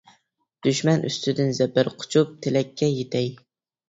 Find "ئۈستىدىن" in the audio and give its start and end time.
1.09-1.53